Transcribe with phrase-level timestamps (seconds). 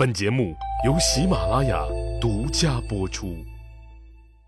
[0.00, 1.84] 本节目由喜马拉雅
[2.18, 3.36] 独家播出。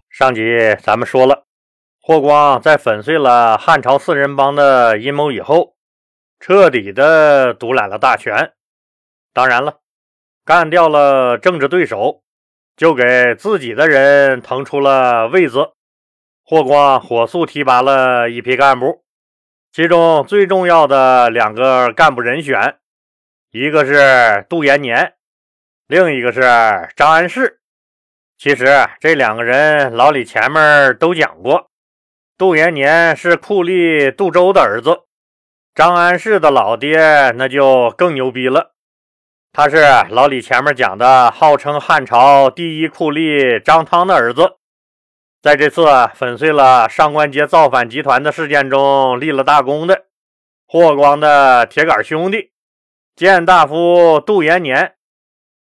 [0.08, 0.40] 上集
[0.82, 1.44] 咱们说了，
[2.00, 5.74] 霍光在粉碎了汉朝四人帮的阴谋以后，
[6.40, 8.54] 彻底的独揽了大权。
[9.34, 9.80] 当然了，
[10.42, 12.22] 干掉了政治对手，
[12.74, 15.72] 就给自己的人腾出了位子。
[16.42, 19.04] 霍光火速提拔了一批干部，
[19.70, 22.78] 其中最重要的两个干部人选，
[23.50, 25.12] 一个是杜延年，
[25.92, 26.40] 另一个是
[26.96, 27.60] 张安世。
[28.38, 31.68] 其实这两个人，老李前面都讲过。
[32.38, 35.02] 杜延年是酷吏杜周的儿子，
[35.74, 38.72] 张安世的老爹那就更牛逼了，
[39.52, 44.56] 他是老李前面讲的，号称汉朝第一酷吏张汤的儿子。
[45.42, 50.06] 在这次粉碎了上官桀造反集团的事件中立了大功的
[50.66, 52.52] 霍光的铁杆兄弟
[53.14, 54.94] 谏大夫杜延年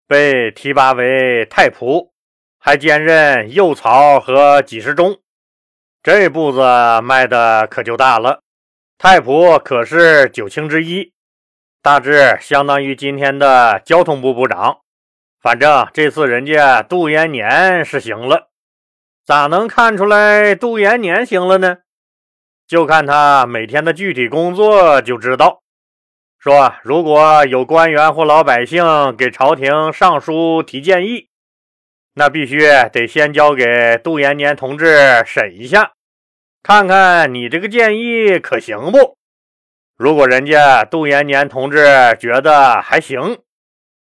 [0.09, 2.13] 被提拔为太仆，
[2.59, 5.19] 还兼任右曹和给事中。
[6.03, 6.63] 这步子
[7.03, 8.41] 迈的可就大了。
[8.97, 11.13] 太仆可是九卿之一，
[11.83, 14.79] 大致相当于今天的交通部部长。
[15.43, 18.49] 反正这次人家杜延年是行了。
[19.27, 21.77] 咋能看出来杜延年行了呢？
[22.67, 25.63] 就看他每天的具体工作就知道。
[26.39, 28.85] 说如果有官员或老百姓
[29.17, 31.29] 给朝廷上书提建议，
[32.15, 32.61] 那必须
[32.93, 35.93] 得先交给杜延年同志审一下，
[36.63, 39.17] 看看你这个建议可行不？
[39.97, 41.85] 如果人家杜延年同志
[42.21, 43.39] 觉得还行。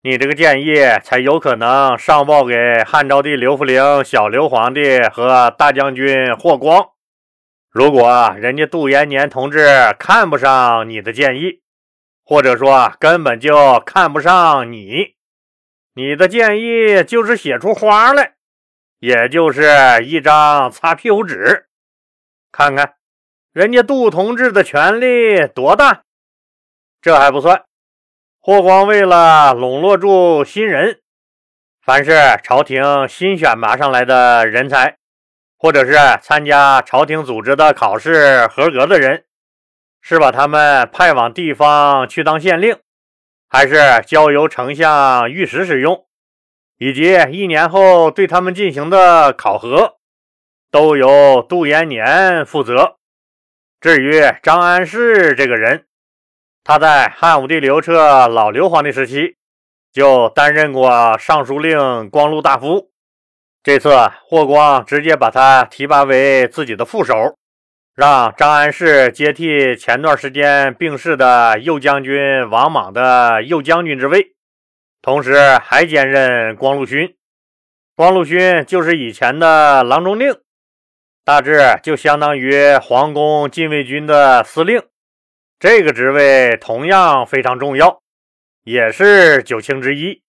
[0.05, 6.89] 你这个建议才有可能上报给汉昭帝刘弗陵、小刘皇帝和大将军霍光。
[7.69, 9.65] 如果人家杜延年同志
[9.97, 11.61] 看不上你的建议，
[12.23, 15.15] 或者说根本就看不上你，
[15.93, 18.35] 你的建议就是写出花来，
[18.99, 21.67] 也就是一张擦屁股纸。
[22.51, 22.95] 看看
[23.51, 26.03] 人家杜同志的权力多大，
[27.01, 27.65] 这还不算。
[28.39, 31.01] 霍光为了笼络住新人，
[31.81, 32.11] 凡是
[32.43, 34.97] 朝廷新选拔上来的人才，
[35.57, 39.25] 或者是参加朝廷组织的考试合格的人，
[40.05, 42.77] 是把他们派往地方去当县令，
[43.47, 46.05] 还是交由丞相御史使用，
[46.77, 49.95] 以及一年后对他们进行的考核，
[50.69, 52.97] 都由杜延年负责。
[53.79, 55.85] 至于张安世这个人，
[56.65, 59.37] 他在汉武帝刘彻、老刘皇帝时期
[59.93, 62.91] 就担任过尚书令、光禄大夫。
[63.63, 67.37] 这次霍光直接把他提拔为自己的副手，
[67.95, 74.33] 让张安世接替前段时间病逝的右将军王莽的右将军之位，
[74.99, 77.15] 同时还兼任光禄勋。
[77.95, 80.35] 光禄勋就是以前的郎中令，
[81.23, 84.81] 大致就相当于皇宫禁卫军的司令。
[85.59, 88.01] 这个职位同样非常重要，
[88.63, 90.23] 也是九卿之一。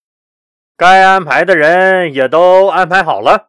[0.76, 3.48] 该安排的人也都安排好了，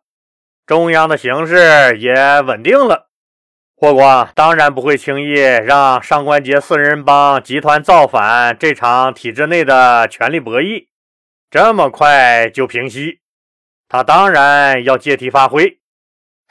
[0.65, 3.09] 中央的形势也稳定了。
[3.85, 10.87] 霍光当然不会轻易让上官桀四人帮集团造反这场体制内的权力博弈。
[11.51, 13.19] 这么快就平息，
[13.87, 15.77] 他当然要借题发挥，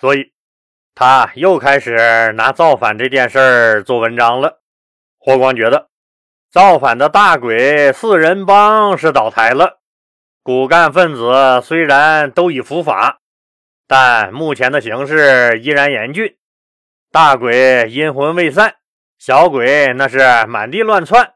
[0.00, 0.30] 所以
[0.94, 4.62] 他又开始拿造反这件事儿做文章了。
[5.18, 5.88] 霍光觉得，
[6.52, 9.80] 造反的大鬼四人帮是倒台了，
[10.44, 13.18] 骨干分子虽然都已伏法，
[13.88, 16.36] 但目前的形势依然严峻，
[17.14, 18.74] 大鬼阴魂未散，
[19.20, 21.34] 小鬼那是满地乱窜，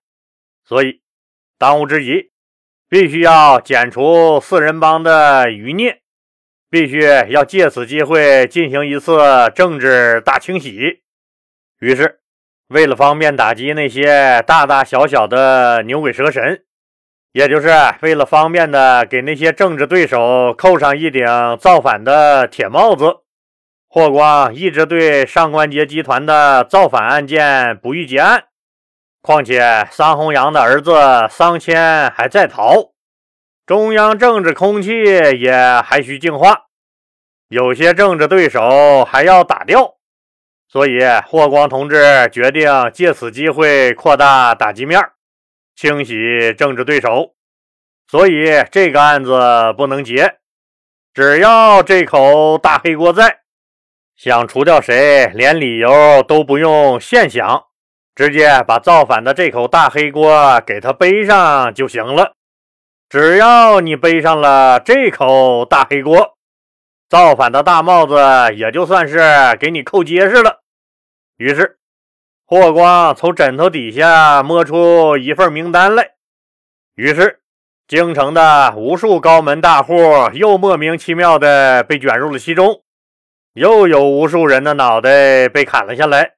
[0.65, 1.03] 所以
[1.57, 2.33] 当务之急，
[2.89, 6.01] 必须要剪除四人帮的余孽，
[6.69, 9.21] 必须要借此机会进行一次
[9.55, 11.05] 政治大清洗。
[11.79, 12.19] 于是。
[12.71, 16.65] 为了方便打击那些大大小小的牛鬼蛇神，
[17.33, 17.71] 也就是
[18.03, 21.25] 为了方便的给那些政治对手扣上一顶
[21.59, 23.21] 造反的铁帽子，
[23.89, 28.45] 霍光一直对上官桀集团的造反案件不予结案。
[29.23, 30.93] 况且桑弘羊的儿子
[31.31, 32.93] 桑谦还在逃，
[33.67, 34.91] 中央政治空气
[35.39, 35.53] 也
[35.85, 36.67] 还需净化，
[37.49, 39.97] 有些政治对手还要打掉。
[40.71, 45.01] 所以，霍光同志决定借此机会扩大打击面，
[45.75, 47.35] 清洗政治对手。
[48.07, 50.37] 所以，这个案子不能结。
[51.15, 53.41] 只要这口大黑锅在，
[54.19, 57.67] 想除掉谁，连理由都不用现想，
[58.17, 62.33] 直接把造反的这口大黑锅给他背上就行了。
[63.09, 66.37] 只要你背上了这口大黑锅，
[67.09, 68.17] 造反的大帽子
[68.57, 69.21] 也就算是
[69.61, 70.63] 给你扣结实了。
[71.37, 71.79] 于是，
[72.45, 76.15] 霍光从枕头底下摸出一份名单来。
[76.97, 77.39] 于是，
[77.87, 79.95] 京城的无数高门大户
[80.33, 82.83] 又莫名其妙的被卷入了其中，
[83.59, 86.35] 又有无数人的脑袋被砍了下来。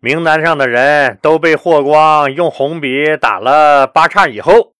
[0.00, 4.74] 名单上的人都被霍光用红笔打了八叉以后。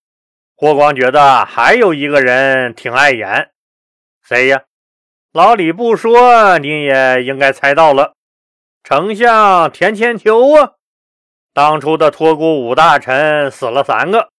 [0.56, 3.50] 霍光觉得还有一个人挺碍眼，
[4.22, 4.64] 谁呀？
[5.32, 8.14] 老李不说，你也应该猜到了，
[8.82, 10.72] 丞相田千秋啊！
[11.55, 14.31] 当初的托孤五大臣死了三个，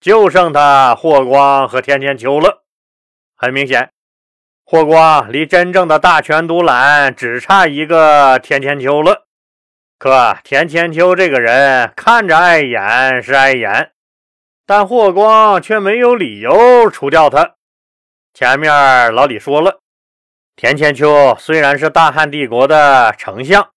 [0.00, 2.64] 就剩他霍光和田千秋了。
[3.36, 3.92] 很明显，
[4.72, 9.26] 霍光离真正的大权独揽只差一个田千秋了。
[9.98, 13.90] 可田千秋这个人看着碍眼是碍眼。
[14.64, 17.56] 但霍光却没有理由除掉他。
[18.32, 19.80] 前面老李说了，
[20.56, 23.72] 田千秋虽然是大汉帝国的丞相，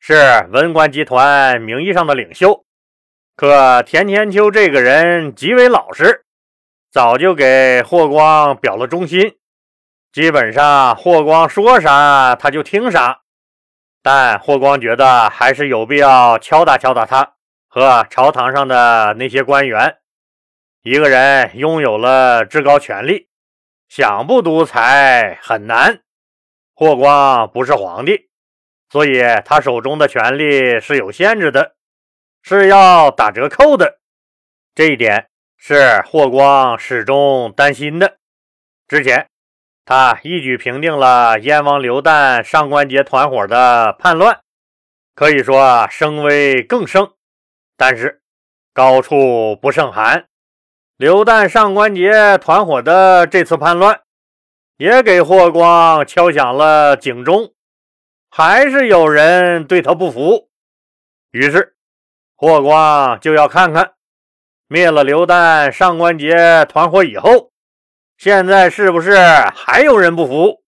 [0.00, 2.64] 是文官集团名义上的领袖，
[3.36, 6.24] 可田千秋这个人极为老实，
[6.90, 9.36] 早就给霍光表了忠心，
[10.12, 13.22] 基本上霍光说啥他就听啥。
[14.02, 17.34] 但霍光觉得还是有必要敲打敲打他
[17.68, 19.98] 和朝堂上的那些官员。
[20.82, 23.28] 一个人拥有了至高权力，
[23.88, 26.00] 想不独裁很难。
[26.74, 28.30] 霍光不是皇帝，
[28.88, 31.74] 所以他手中的权力是有限制的，
[32.42, 33.98] 是要打折扣的。
[34.74, 35.28] 这一点
[35.58, 38.16] 是霍光始终担心的。
[38.88, 39.28] 之前
[39.90, 44.38] 他一举平定了燕王刘旦上官桀团伙的叛乱，
[45.16, 47.10] 可以说声威更盛。
[47.76, 48.22] 但是
[48.72, 50.26] 高处不胜寒。
[50.96, 54.02] 刘旦、上官桀团伙的这次叛乱，
[54.76, 57.52] 也给霍光敲响了警钟，
[58.30, 60.50] 还是有人对他不服。
[61.32, 61.74] 于是，
[62.36, 63.94] 霍光就要看看
[64.68, 67.49] 灭了刘旦、上官桀团伙以后，
[68.22, 69.16] 现在是不是
[69.54, 70.62] 还有人不服？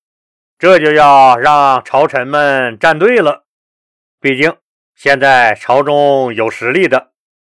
[0.59, 3.45] 这就要让朝臣们站队了。
[4.23, 4.57] 毕竟，
[4.95, 7.11] 现在朝中有实力的。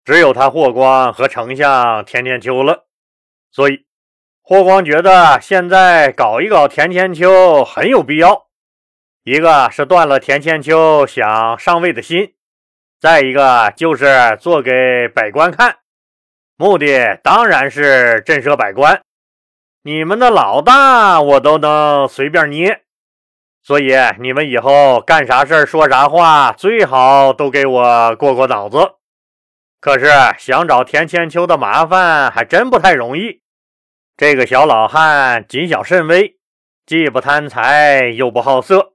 [0.05, 2.85] 只有他霍光和丞相田千秋了，
[3.51, 3.87] 所以
[4.43, 8.49] 霍光觉得现在搞一搞田千秋很有必要。
[9.23, 12.35] 一个是断了田千秋想上位的心，
[13.01, 15.79] 再一个就是做给百官看，
[16.59, 19.01] 目的当然是震慑百官。
[19.87, 22.83] 你们的老大我都能随便捏，
[23.63, 28.79] 所以你们以后干啥事、说啥话，最好都给我过过脑子。
[29.81, 30.07] 可是
[30.39, 33.43] 想找田千秋的麻烦还真不太容易。
[34.17, 36.35] 这个小老汉谨小慎微，
[36.85, 38.95] 既不贪财又不好色，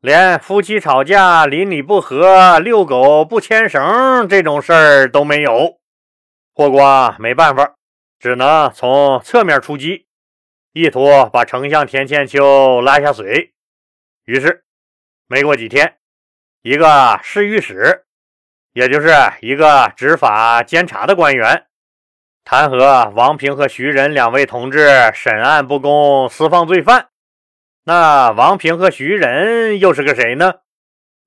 [0.00, 5.78] 连夫妻吵架邻里不和、遛狗不牵绳这种事儿都没有。
[6.52, 7.74] 霍光没办法，
[8.18, 10.05] 只能从侧面出击，
[10.78, 13.54] 意图把丞相田千秋拉下水。
[14.26, 14.62] 于是，
[15.26, 15.96] 没过几天，
[16.60, 18.04] 一个侍御史。
[18.74, 19.08] 也就是
[19.40, 21.64] 一个执法监察的官员，
[22.44, 27.08] 弹劾王平和徐仁两位同志审案不公、私放罪犯。
[27.84, 30.56] 那王平和徐仁又是个谁呢？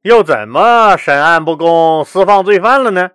[0.04, 3.10] 又怎么审案不公、私放罪犯了呢？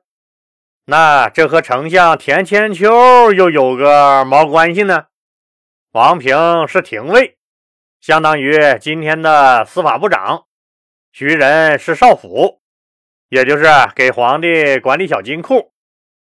[0.86, 5.06] 那这和丞相田千秋又有个毛关系呢？
[5.94, 7.38] 王平是廷尉，
[8.00, 10.46] 相当于今天的司法部长；
[11.12, 12.60] 徐仁是少府。
[13.28, 15.72] 也就是给皇帝管理小金库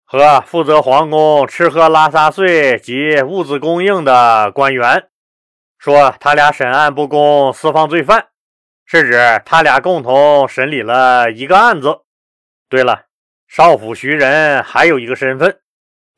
[0.04, 5.08] 和负责皇宫吃喝拉撒睡及物资供应的官员，
[5.78, 8.28] 说他俩审案不公、私放罪犯，
[8.86, 12.02] 是指他俩共同审理了一个案子。
[12.68, 13.06] 对了，
[13.48, 15.61] 少府徐仁还有一个身份，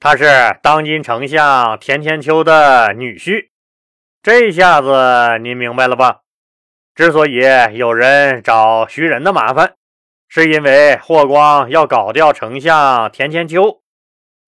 [0.04, 0.26] 他是
[0.62, 3.48] 当今丞相田千秋的女婿。
[4.22, 6.24] 这下子您明白了吧？
[6.94, 7.40] 之所以
[7.72, 9.76] 有人找徐仁的麻烦。
[10.28, 13.82] 是因为霍光要搞掉丞相田千秋，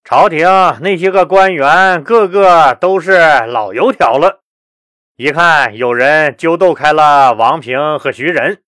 [0.04, 0.46] 朝廷
[0.82, 3.12] 那些个官员个个都是
[3.46, 4.42] 老油条了，
[5.16, 8.60] 一看有人揪斗开了王平和徐仁，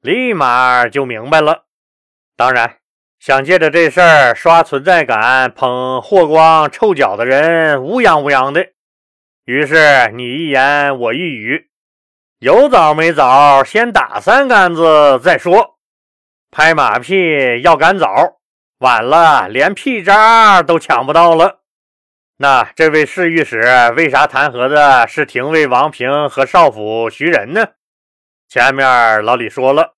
[0.00, 1.66] 立马就明白了。
[2.36, 2.78] 当然，
[3.24, 8.66] 想借着这事儿刷存在感、捧霍光臭脚的人乌泱乌泱的，
[9.46, 11.70] 于是你一言我一语，
[12.40, 15.78] 有枣没枣，先打三竿子再说。
[16.50, 18.06] 拍马屁要赶早，
[18.80, 21.60] 晚了连屁渣都抢不到了。
[22.36, 23.58] 那这位侍御史
[23.96, 27.68] 为啥弹劾的是廷尉王平和少府徐仁呢？
[28.50, 29.93] 前面老李说了，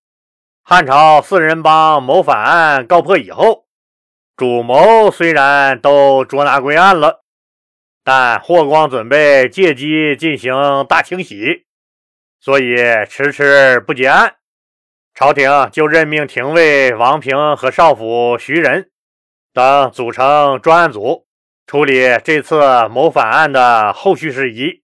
[0.68, 3.66] 汉朝四人帮谋反案告破以后，
[4.36, 7.22] 主谋虽然都捉拿归案了，
[8.02, 10.52] 但霍光准备借机进行
[10.88, 11.66] 大清洗，
[12.40, 12.74] 所以
[13.08, 14.38] 迟迟不结案。
[15.14, 18.90] 朝廷就任命廷尉王平和少府徐仁
[19.52, 21.28] 等组成专案组。
[21.68, 24.82] 处理这次谋反案的后续事宜，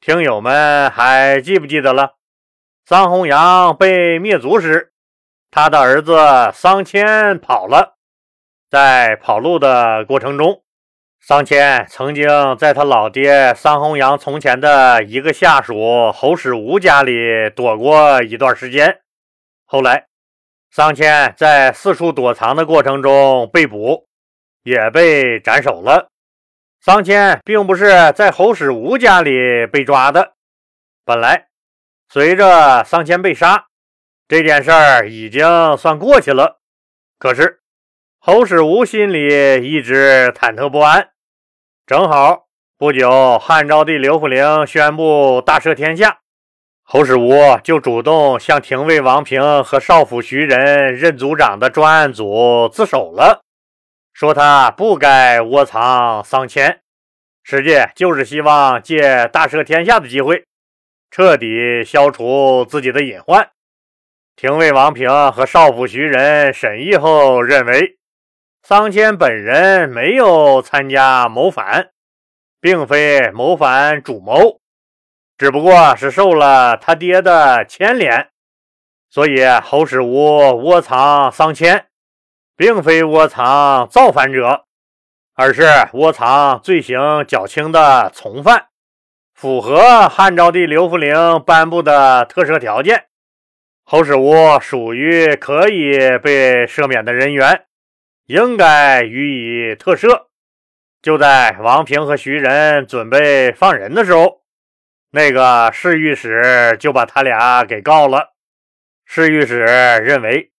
[0.00, 2.14] 听友们还记不记得了？
[2.86, 4.91] 桑弘羊被灭族时，
[5.52, 6.16] 他的儿子
[6.52, 7.96] 桑谦跑了。
[8.70, 10.62] 在跑路的过程中，
[11.20, 17.12] 桑谦曾经在他老爹桑弘羊从前的一个下属侯使吴家里
[17.54, 19.02] 躲过一段时间。
[19.66, 20.06] 后来，
[20.70, 24.08] 桑谦在四处躲藏的过程中被捕。
[24.64, 26.08] 也被斩首了。
[26.80, 30.34] 桑谦并不是在侯使吴家里被抓的。
[31.04, 31.48] 本来，
[32.08, 33.66] 随着桑谦被杀，
[34.32, 36.62] 这件事儿已经算过去了。
[37.18, 37.60] 可是，
[38.18, 39.26] 侯使吴心里
[39.62, 41.10] 一直忐忑不安。
[41.86, 42.46] 正好
[42.78, 46.20] 不久，汉昭帝刘弗陵宣布大赦天下，
[46.82, 53.42] 侯使吴就主动向廷尉王平和少府徐仁任组长的专案组自首了。
[54.14, 56.80] 说他不该窝藏桑谦，
[57.42, 60.46] 实际就是希望借大赦天下的机会，
[61.10, 63.50] 彻底消除自己的隐患。
[64.36, 67.98] 廷尉王平和少府徐仁审议后认为，
[68.62, 71.90] 桑谦本人没有参加谋反，
[72.60, 74.60] 并非谋反主谋，
[75.38, 78.30] 只不过是受了他爹的牵连，
[79.10, 81.86] 所以侯使吴窝藏桑谦。
[82.54, 84.66] 并非窝藏造反者，
[85.34, 88.66] 而是窝藏罪行较轻的从犯，
[89.34, 93.06] 符合汉昭帝刘弗陵颁布的特赦条件。
[93.84, 97.66] 侯世吴属于可以被赦免的人员，
[98.26, 100.26] 应该予以特赦。
[101.02, 104.42] 就在王平和徐仁准备放人的时候，
[105.10, 108.34] 那个侍御史就把他俩给告了。
[109.04, 110.50] 侍御史认为。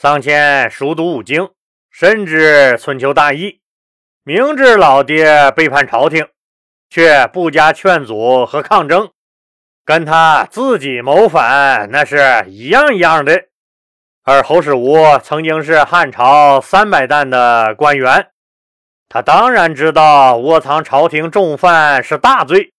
[0.00, 1.50] 桑谦熟读五经，
[1.90, 3.60] 深知春秋大义，
[4.22, 6.28] 明知老爹背叛朝廷，
[6.88, 9.10] 却不加劝阻和抗争，
[9.88, 13.44] 跟他自己谋反那是一样一样的。
[14.22, 18.28] 而侯世吴曾经是汉朝三百担的官员，
[19.08, 22.74] 他当然知道窝藏朝廷重犯是大罪，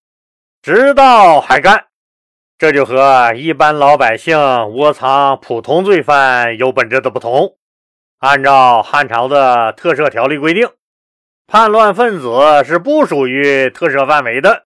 [0.61, 1.87] 知道还干。
[2.59, 4.37] 这就和一般老百姓
[4.75, 7.57] 窝藏普通罪犯有本质的不同。
[8.19, 10.69] 按照汉朝的特赦条例规定，
[11.47, 12.29] 叛乱分子
[12.63, 14.65] 是不属于特赦范围的，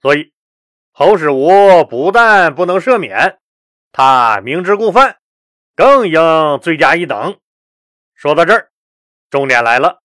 [0.00, 0.32] 所以
[0.98, 3.36] 侯世吴不但不能赦免，
[3.92, 5.16] 他明知故犯，
[5.74, 7.36] 更应罪加一等。
[8.14, 8.70] 说到这儿，
[9.28, 9.98] 重点来了，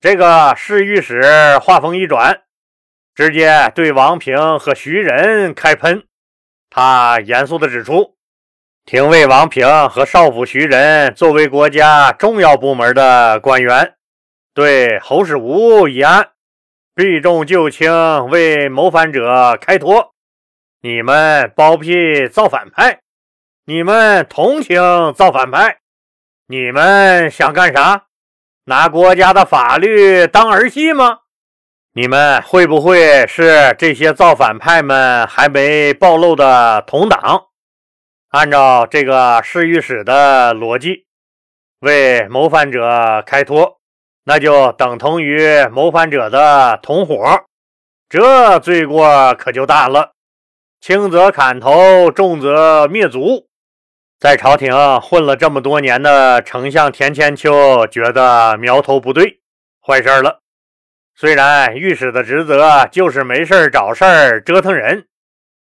[0.00, 1.22] 这个侍御史
[1.58, 2.42] 话锋一转，
[3.14, 6.04] 直接对王平和徐仁开喷。
[6.68, 8.16] 他严肃地指出，
[8.84, 13.94] 廷尉王平和少府徐仁作为国家重要部门的官员，
[14.52, 16.30] 对侯世吴一案
[16.92, 20.13] 避重就轻，为谋反者开脱。
[20.84, 23.00] 你们包庇造反派，
[23.64, 25.78] 你们同情造反派，
[26.46, 28.04] 你们想干啥？
[28.66, 31.20] 拿国家的法律当儿戏吗？
[31.94, 37.44] 你们会不会是这些造反派们还没暴露的同党？
[38.28, 41.06] 按照这个侍御史的逻辑，
[41.80, 43.80] 为谋反者开脱，
[44.24, 47.16] 那就等同于谋反者的同伙，
[48.06, 50.12] 这罪过可就大了，
[50.86, 53.48] 轻则砍头，重则灭族。
[54.20, 59.40] 在朝廷混了这么多年的丞相田千秋觉得苗头不对，
[59.80, 60.40] 坏事了。
[61.16, 65.06] 虽然御史的职责就是没事找事儿折腾人，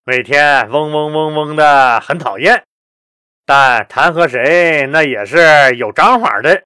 [0.03, 2.63] 每天嗡嗡嗡嗡的很讨厌，
[3.45, 6.63] 但弹劾谁那也是有章法的。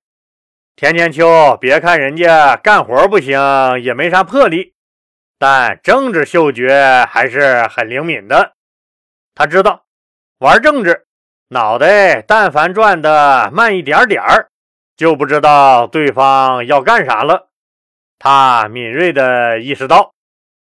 [0.78, 3.38] 田千秋别看人家干活不行，
[3.82, 4.72] 也没啥魄力，
[5.40, 8.54] 但政治嗅觉还是很灵敏的。
[9.34, 9.86] 他知道
[10.38, 11.08] 玩政治，
[11.48, 14.50] 脑袋但凡转的慢一点点儿，
[14.98, 17.50] 就不知道对方要干啥了。
[18.20, 20.14] 他敏锐地意识到，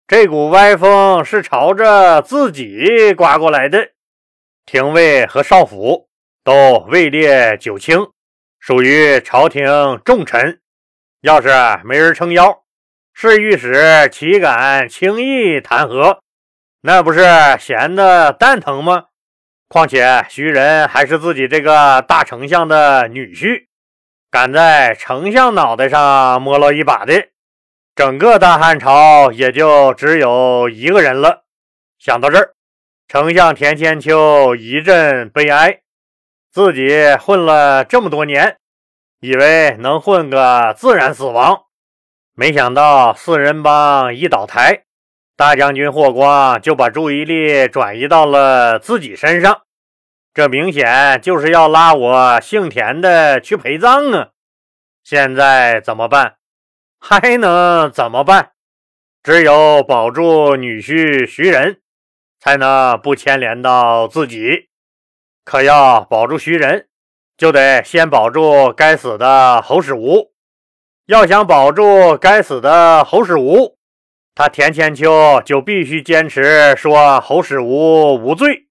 [0.08, 3.92] 这股歪风是朝着自己刮过来的。
[4.68, 6.08] 廷尉和少府
[6.44, 7.98] 都位列九卿，
[8.60, 9.66] 属于朝廷
[10.06, 10.62] 重臣。
[11.22, 11.50] 要是
[11.84, 12.61] 没人撑腰，
[13.24, 16.22] 侍御史岂敢轻易弹劾？
[16.82, 17.22] 那不是
[17.60, 19.10] 闲的蛋疼吗？
[19.68, 23.68] 况且徐仁还是自己这个大丞相的女婿，
[24.32, 27.28] 敢在丞相脑袋上摸了一把的，
[27.96, 31.44] 整个大汉朝也就只有一个人了。
[32.00, 32.56] 想到这儿，
[33.08, 35.82] 丞相田千秋一阵悲哀，
[36.52, 38.58] 自己混了这么多年，
[39.20, 41.66] 以为能混个自然死亡，
[42.34, 44.84] 没想到四人帮一倒台。
[45.36, 49.64] 大将军霍光就把注意力转移到了自己身上，
[50.34, 54.30] 这明显就是要拉我姓田的去陪葬啊！
[55.04, 56.36] 现在怎么办？
[57.00, 58.52] 还能怎么办？
[59.24, 61.82] 只有保住女婿徐仁，
[62.40, 64.70] 才能不牵连到自己。
[65.44, 66.88] 可要保住徐仁，
[67.36, 70.31] 就得先保住该死的侯世吴。
[71.06, 73.78] 要想保住该死的侯世吴。
[74.34, 78.68] 他田千秋就必须坚持说侯世吴无罪。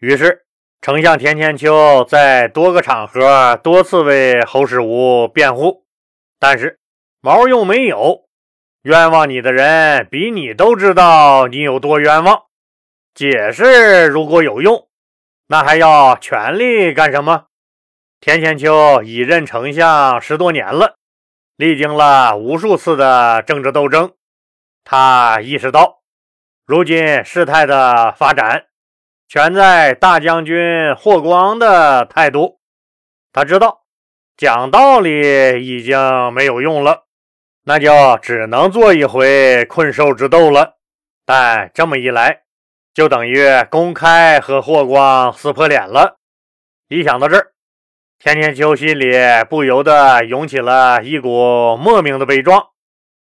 [0.00, 0.44] 于是，
[0.80, 5.84] 丞相田千秋在多个场合多次为侯世吴辩护，
[6.38, 6.78] 但是
[7.20, 8.24] 毛用没有。
[8.82, 12.44] 冤枉你的人比你都知道你有多冤枉。
[13.14, 14.88] 解释如果有用，
[15.48, 17.46] 那还要权力干什么？
[18.20, 20.96] 田千秋已任丞相十多年了，
[21.58, 24.12] 历经了无数次的政治斗争。
[24.84, 26.02] 他意识到，
[26.64, 28.66] 如今事态的发展
[29.28, 32.60] 全在大将军霍光的态度。
[33.32, 33.80] 他知道
[34.36, 37.06] 讲道理已经没有用了，
[37.64, 40.76] 那就只能做一回困兽之斗了。
[41.26, 42.42] 但这么一来，
[42.94, 46.18] 就等于公开和霍光撕破脸了。
[46.86, 47.52] 一想到这儿，
[48.20, 49.12] 田千秋心里
[49.48, 52.70] 不由得涌起了一股莫名的悲壮。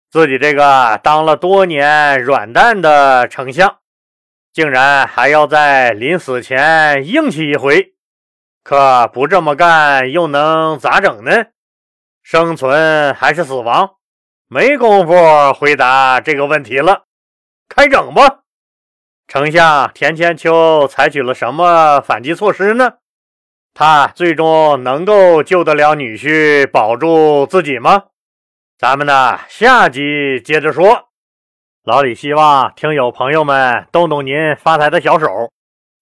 [0.08, 3.78] 自己这个当了多年软蛋的丞相，
[4.52, 7.94] 竟然还要在临死前硬气一回，
[8.62, 11.46] 可不这么干又能咋整呢？
[12.22, 13.96] 生存还是死亡？
[14.46, 17.06] 没工夫回答这个问题了，
[17.68, 18.42] 开整吧！
[19.26, 22.98] 丞相田千秋采取了什么反击措施呢？
[23.78, 28.04] 他最终能够救得了女婿，保住自己吗？
[28.78, 31.10] 咱们呢，下集接着说。
[31.84, 35.26] 老李希望听友朋友们动动您发财的小手，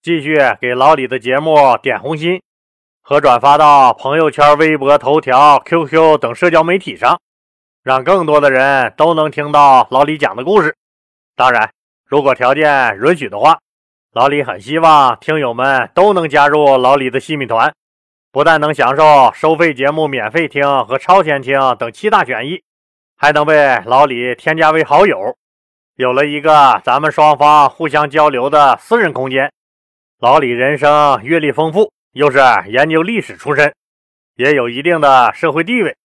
[0.04, 2.40] 继续给老李的节目点红心
[3.02, 7.20] 和转发到朋友圈、微博、头条、QQ 等社交媒体上，
[7.82, 10.76] 让更多的人都能听到老李讲的故事。
[11.34, 11.68] 当然，
[12.06, 13.58] 如果条件允许的话，
[14.14, 17.74] 老李很希望听友们都能加入老李的细米团。
[18.30, 22.62] 不但能享受收费节目免费听和超前听等七大权益，
[23.16, 25.16] 还能被老李添加为好友，
[25.96, 29.50] 有了一个咱们双方互相交流的私人空间。
[30.20, 33.74] 老李人生阅历丰富，又是研究历史出身，
[34.36, 35.96] 也有一定的社会地位，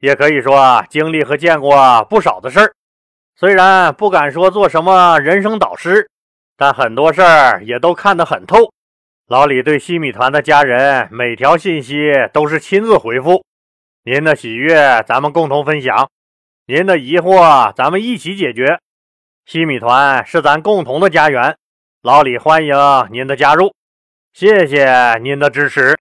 [0.00, 2.74] 也可以说经历和见过不少的事儿。
[3.34, 6.06] 虽然不敢说做什么人生导师，
[6.56, 8.72] 但很多事儿也都看得很透。
[9.28, 13.44] 老李对西米团的家人每条信息都是亲自回复，
[14.04, 16.08] 您的喜悦咱们共同分享，
[16.66, 18.78] 您的疑惑咱们一起解决。
[19.44, 21.56] 西米团是咱共同的家园，
[22.02, 22.74] 老李欢迎
[23.10, 23.72] 您的加入，
[24.32, 25.94] 谢谢您的支持。